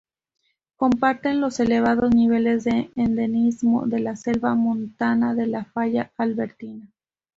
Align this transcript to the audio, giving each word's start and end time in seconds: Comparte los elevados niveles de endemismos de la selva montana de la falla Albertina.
Comparte 0.77 1.31
los 1.35 1.59
elevados 1.59 2.09
niveles 2.15 2.63
de 2.63 2.89
endemismos 2.95 3.87
de 3.87 3.99
la 3.99 4.15
selva 4.15 4.55
montana 4.55 5.35
de 5.35 5.45
la 5.45 5.63
falla 5.65 6.11
Albertina. 6.17 6.87